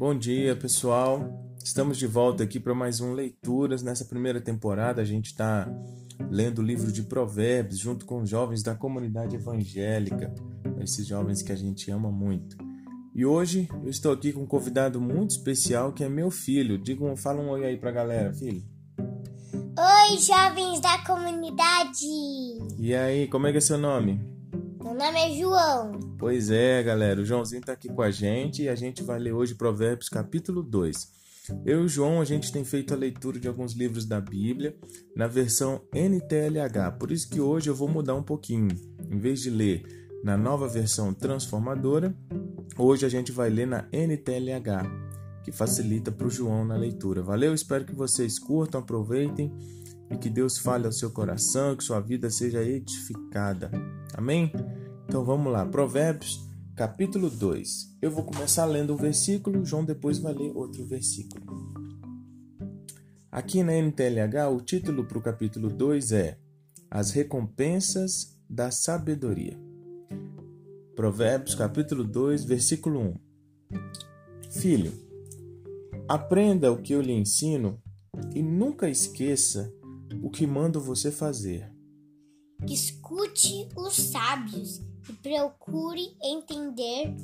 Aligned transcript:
Bom 0.00 0.16
dia, 0.16 0.56
pessoal. 0.56 1.44
Estamos 1.62 1.98
de 1.98 2.06
volta 2.06 2.42
aqui 2.42 2.58
para 2.58 2.74
mais 2.74 3.02
um 3.02 3.12
Leituras. 3.12 3.82
Nessa 3.82 4.02
primeira 4.02 4.40
temporada, 4.40 5.02
a 5.02 5.04
gente 5.04 5.26
está 5.26 5.70
lendo 6.30 6.60
o 6.60 6.62
livro 6.62 6.90
de 6.90 7.02
Provérbios 7.02 7.78
junto 7.78 8.06
com 8.06 8.24
jovens 8.24 8.62
da 8.62 8.74
comunidade 8.74 9.36
evangélica, 9.36 10.32
esses 10.80 11.06
jovens 11.06 11.42
que 11.42 11.52
a 11.52 11.54
gente 11.54 11.90
ama 11.90 12.10
muito. 12.10 12.56
E 13.14 13.26
hoje 13.26 13.68
eu 13.84 13.90
estou 13.90 14.10
aqui 14.10 14.32
com 14.32 14.40
um 14.40 14.46
convidado 14.46 14.98
muito 14.98 15.32
especial 15.32 15.92
que 15.92 16.02
é 16.02 16.08
meu 16.08 16.30
filho. 16.30 16.78
Diga 16.78 17.04
um, 17.04 17.14
fala 17.14 17.42
um 17.42 17.50
oi 17.50 17.66
aí 17.66 17.76
para 17.76 17.90
a 17.90 17.92
galera, 17.92 18.32
filho. 18.32 18.62
Oi, 18.98 20.18
jovens 20.18 20.80
da 20.80 20.96
comunidade! 21.04 22.06
E 22.78 22.94
aí, 22.94 23.28
como 23.28 23.46
é 23.48 23.52
que 23.52 23.58
é 23.58 23.60
seu 23.60 23.76
nome? 23.76 24.18
Meu 24.82 24.94
nome 24.94 25.18
é 25.18 25.38
João. 25.38 26.09
Pois 26.20 26.50
é, 26.50 26.82
galera, 26.82 27.22
o 27.22 27.24
Joãozinho 27.24 27.60
está 27.60 27.72
aqui 27.72 27.88
com 27.88 28.02
a 28.02 28.10
gente 28.10 28.64
e 28.64 28.68
a 28.68 28.74
gente 28.74 29.02
vai 29.02 29.18
ler 29.18 29.32
hoje 29.32 29.54
Provérbios 29.54 30.10
capítulo 30.10 30.62
2. 30.62 31.08
Eu 31.64 31.80
e 31.80 31.84
o 31.86 31.88
João, 31.88 32.20
a 32.20 32.26
gente 32.26 32.52
tem 32.52 32.62
feito 32.62 32.92
a 32.92 32.96
leitura 32.96 33.40
de 33.40 33.48
alguns 33.48 33.72
livros 33.72 34.04
da 34.04 34.20
Bíblia 34.20 34.76
na 35.16 35.26
versão 35.26 35.80
NTLH, 35.94 36.98
por 36.98 37.10
isso 37.10 37.26
que 37.30 37.40
hoje 37.40 37.70
eu 37.70 37.74
vou 37.74 37.88
mudar 37.88 38.14
um 38.14 38.22
pouquinho. 38.22 38.68
Em 39.10 39.18
vez 39.18 39.40
de 39.40 39.48
ler 39.48 39.82
na 40.22 40.36
nova 40.36 40.68
versão 40.68 41.14
transformadora, 41.14 42.14
hoje 42.76 43.06
a 43.06 43.08
gente 43.08 43.32
vai 43.32 43.48
ler 43.48 43.66
na 43.66 43.88
NTLH, 43.90 45.42
que 45.42 45.50
facilita 45.50 46.12
para 46.12 46.26
o 46.26 46.30
João 46.30 46.66
na 46.66 46.76
leitura. 46.76 47.22
Valeu? 47.22 47.54
Espero 47.54 47.86
que 47.86 47.94
vocês 47.94 48.38
curtam, 48.38 48.82
aproveitem 48.82 49.50
e 50.10 50.18
que 50.18 50.28
Deus 50.28 50.58
fale 50.58 50.84
ao 50.84 50.92
seu 50.92 51.10
coração, 51.10 51.74
que 51.74 51.82
sua 51.82 51.98
vida 51.98 52.28
seja 52.28 52.62
edificada. 52.62 53.70
Amém? 54.12 54.52
Então 55.10 55.24
vamos 55.24 55.52
lá, 55.52 55.66
Provérbios 55.66 56.46
capítulo 56.76 57.28
2. 57.28 57.96
Eu 58.00 58.12
vou 58.12 58.22
começar 58.22 58.64
lendo 58.64 58.94
um 58.94 58.96
versículo, 58.96 59.64
João 59.64 59.84
depois 59.84 60.18
vai 60.18 60.32
ler 60.32 60.52
outro 60.56 60.86
versículo. 60.86 61.44
Aqui 63.28 63.64
na 63.64 63.72
NTLH, 63.72 64.48
o 64.48 64.60
título 64.60 65.04
para 65.04 65.18
o 65.18 65.20
capítulo 65.20 65.68
2 65.68 66.12
é 66.12 66.38
As 66.88 67.10
Recompensas 67.10 68.38
da 68.48 68.70
Sabedoria. 68.70 69.58
Provérbios, 70.94 71.56
capítulo 71.56 72.04
2, 72.04 72.44
versículo 72.44 73.00
1. 73.00 73.14
Filho, 74.52 74.92
aprenda 76.08 76.70
o 76.70 76.80
que 76.80 76.92
eu 76.92 77.02
lhe 77.02 77.12
ensino 77.12 77.82
e 78.32 78.44
nunca 78.44 78.88
esqueça 78.88 79.74
o 80.22 80.30
que 80.30 80.46
mando 80.46 80.80
você 80.80 81.10
fazer. 81.10 81.68
Escute 82.64 83.68
os 83.74 83.96
sábios 83.96 84.88
e 85.10 85.12
procure 85.12 86.16
entender 86.22 87.16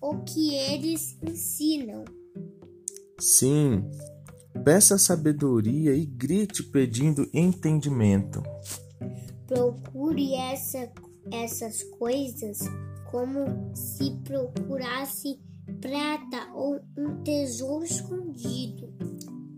o 0.00 0.18
que 0.18 0.54
eles 0.54 1.18
ensinam. 1.20 2.04
Sim, 3.18 3.84
peça 4.64 4.96
sabedoria 4.96 5.94
e 5.94 6.06
grite 6.06 6.62
pedindo 6.62 7.28
entendimento. 7.34 8.42
Procure 9.48 10.34
essa, 10.34 10.90
essas 11.32 11.82
coisas 11.82 12.60
como 13.10 13.74
se 13.74 14.12
procurasse 14.24 15.40
prata 15.80 16.52
ou 16.54 16.80
um 16.96 17.22
tesouro 17.22 17.84
escondido. 17.84 18.92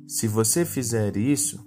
Se 0.08 0.26
você 0.26 0.64
fizer 0.64 1.16
isso, 1.16 1.66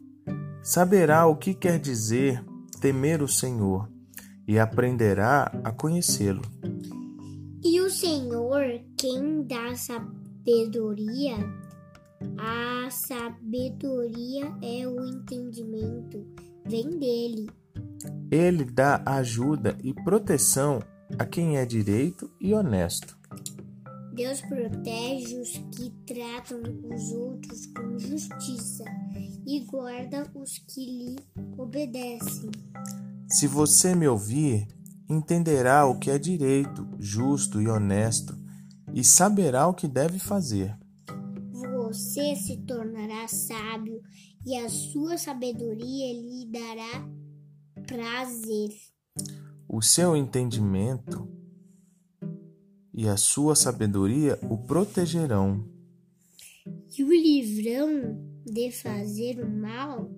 saberá 0.64 1.28
o 1.28 1.36
que 1.36 1.54
quer 1.54 1.80
dizer 1.80 2.44
temer 2.80 3.22
o 3.22 3.28
Senhor 3.28 3.99
e 4.50 4.58
aprenderá 4.58 5.44
a 5.64 5.72
conhecê-lo. 5.72 6.42
E 7.64 7.80
o 7.82 7.88
Senhor, 7.88 8.82
quem 8.98 9.44
dá 9.44 9.76
sabedoria, 9.76 11.36
a 12.36 12.90
sabedoria 12.90 14.52
é 14.64 14.88
o 14.88 15.06
entendimento, 15.06 16.26
vem 16.66 16.98
dele. 16.98 17.48
Ele 18.32 18.66
dá 18.66 19.04
ajuda 19.06 19.78
e 19.84 19.94
proteção 19.94 20.80
a 21.20 21.28
quem 21.28 21.58
é 21.58 21.64
direito 21.64 22.28
e 22.42 22.52
honesto. 22.52 23.16
Deus 24.16 24.42
protege 24.42 25.38
os 25.38 25.52
que 25.76 25.92
tratam 26.08 26.60
os 26.92 27.12
outros 27.12 27.68
com 27.68 28.00
justiça 28.00 28.84
e 29.46 29.60
guarda 29.60 30.26
os 30.34 30.58
que 30.58 30.86
lhe 30.86 31.16
obedecem. 31.56 32.50
Se 33.32 33.46
você 33.46 33.94
me 33.94 34.08
ouvir, 34.08 34.68
entenderá 35.08 35.86
o 35.86 36.00
que 36.00 36.10
é 36.10 36.18
direito, 36.18 36.88
justo 36.98 37.62
e 37.62 37.68
honesto, 37.68 38.36
e 38.92 39.04
saberá 39.04 39.68
o 39.68 39.74
que 39.74 39.88
deve 39.88 40.18
fazer. 40.18 40.76
Você 41.52 42.36
se 42.36 42.58
tornará 42.66 43.28
sábio, 43.28 44.02
e 44.44 44.56
a 44.56 44.68
sua 44.68 45.18
sabedoria 45.18 46.14
lhe 46.14 46.50
dará 46.52 47.08
prazer. 47.86 48.70
O 49.68 49.82
seu 49.82 50.16
entendimento 50.16 51.30
e 52.92 53.08
a 53.08 53.16
sua 53.16 53.56
sabedoria 53.56 54.40
o 54.50 54.58
protegerão. 54.58 55.66
E 56.98 57.04
o 57.04 57.10
livrão 57.10 58.20
de 58.44 58.72
fazer 58.72 59.40
o 59.40 59.50
mal, 59.50 60.10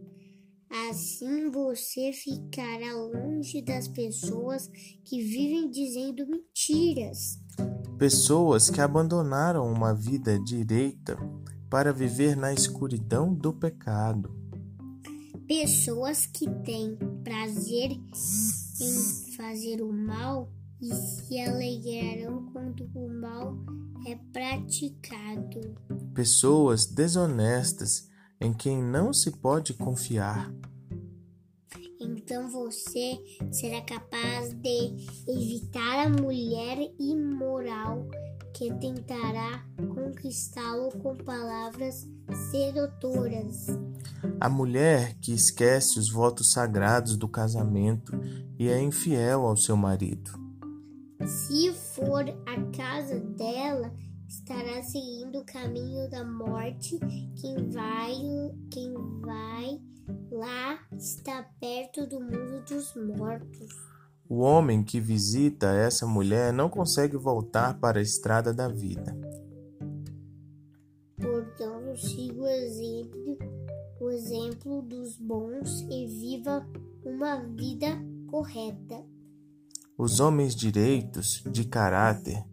assim 0.90 1.50
você 1.52 2.14
ficará 2.14 2.94
longe 2.94 3.62
das 3.62 3.88
pessoas 3.88 4.70
que 5.04 5.22
vivem 5.22 5.70
dizendo 5.70 6.26
mentiras. 6.26 7.40
Pessoas 7.98 8.70
que 8.70 8.80
abandonaram 8.80 9.72
uma 9.72 9.94
vida 9.94 10.40
direita 10.40 11.18
para 11.70 11.94
viver 11.94 12.36
na 12.36 12.54
escuridão 12.54 13.34
do 13.34 13.54
pecado. 13.54 14.34
Pessoas 15.48 16.26
que 16.26 16.50
têm 16.64 16.98
prazer 17.24 17.92
em 17.92 19.36
fazer 19.36 19.81
o 19.81 19.92
mal 19.92 20.50
e 20.81 20.94
se 20.94 21.40
alegrarão 21.40 22.46
quando 22.52 22.90
o 22.96 23.10
mal 23.10 23.56
é 24.08 24.16
praticado. 24.34 25.76
Pessoas 26.14 26.86
desonestas 26.86 28.10
em 28.41 28.52
quem 28.52 28.81
não 28.81 29.13
se 29.13 29.31
pode 29.31 29.74
confiar. 29.74 30.52
Então 32.00 32.50
você 32.50 33.19
será 33.52 33.81
capaz 33.81 34.53
de 34.53 35.06
evitar 35.28 36.07
a 36.07 36.09
mulher 36.09 36.78
imoral 37.00 38.07
que 38.53 38.74
tentará 38.75 39.63
conquistá-lo 39.78 40.91
com 41.00 41.16
palavras 41.16 42.07
sedutoras. 42.51 43.68
A 44.40 44.50
mulher 44.50 45.16
que 45.19 45.31
esquece 45.31 46.00
os 46.00 46.09
votos 46.09 46.51
sagrados 46.51 47.16
do 47.16 47.28
casamento 47.28 48.12
e 48.57 48.68
é 48.68 48.81
infiel 48.81 49.46
ao 49.46 49.56
seu 49.56 49.78
marido. 49.78 50.31
Se 51.25 51.72
for 51.74 52.24
a 52.46 52.75
casa 52.75 53.19
dela, 53.19 53.94
estará 54.31 54.81
seguindo 54.81 55.40
o 55.40 55.46
caminho 55.46 56.09
da 56.09 56.24
morte. 56.24 56.97
Quem 57.36 57.69
vai, 57.69 58.16
quem 58.72 58.94
vai 59.19 59.81
lá 60.31 60.80
está 60.94 61.44
perto 61.59 62.08
do 62.08 62.22
mundo 62.22 62.64
dos 62.64 62.96
mortos. 63.18 63.69
O 64.30 64.40
homem 64.40 64.86
que 64.86 65.02
visita 65.02 65.74
essa 65.74 66.08
mulher 66.08 66.53
não 66.53 66.69
consegue 66.69 67.18
voltar 67.18 67.78
para 67.78 68.00
a 68.00 68.02
estrada 68.02 68.53
da 68.53 68.69
vida. 68.69 69.14
Portanto, 71.18 71.98
siga 71.98 72.42
o 72.42 72.48
exemplo, 72.48 73.38
o 74.00 74.09
exemplo 74.09 74.81
dos 74.84 75.18
bons 75.18 75.81
e 75.90 76.08
viva 76.08 76.66
uma 77.03 77.44
vida 77.44 78.02
correta. 78.28 79.06
Os 79.98 80.22
homens 80.22 80.56
direitos, 80.56 81.44
de 81.51 81.66
caráter, 81.66 82.50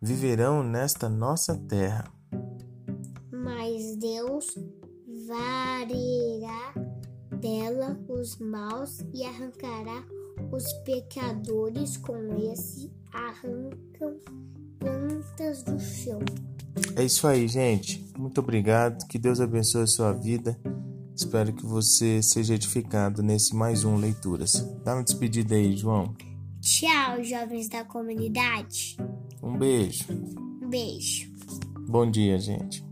viverão 0.00 0.62
nesta 0.62 1.08
nossa 1.08 1.56
terra. 1.56 2.04
Mas 3.32 3.96
Deus 3.96 4.46
varerá 5.26 6.74
dela 7.40 7.98
os 8.08 8.38
maus 8.38 8.98
e 9.12 9.24
arrancará 9.24 10.04
os 10.52 10.72
pecadores 10.84 11.96
com 11.96 12.16
esse 12.52 12.92
arrancam 13.12 14.18
plantas 14.78 15.62
do 15.62 15.78
chão. 15.78 16.20
É 16.96 17.04
isso 17.04 17.26
aí, 17.26 17.48
gente. 17.48 18.12
Muito 18.16 18.40
obrigado. 18.40 19.06
Que 19.06 19.18
Deus 19.18 19.40
abençoe 19.40 19.82
a 19.82 19.86
sua 19.86 20.12
vida. 20.12 20.58
Espero 21.14 21.52
que 21.52 21.66
você 21.66 22.22
seja 22.22 22.54
edificado 22.54 23.22
nesse 23.22 23.54
mais 23.54 23.84
um 23.84 23.96
Leituras. 23.96 24.64
Dá 24.84 24.94
uma 24.94 25.02
despedida 25.02 25.56
aí, 25.56 25.76
João. 25.76 26.14
Tchau, 26.60 27.22
jovens 27.24 27.68
da 27.68 27.84
comunidade. 27.84 28.96
Um 29.42 29.58
beijo. 29.58 30.04
Um 30.10 30.68
beijo. 30.68 31.30
Bom 31.88 32.10
dia, 32.10 32.38
gente. 32.38 32.87